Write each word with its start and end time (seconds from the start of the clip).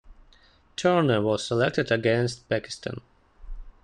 Turner 0.77 1.21
was 1.21 1.45
selected 1.45 1.91
against 1.91 2.49
Pakistan. 2.49 3.01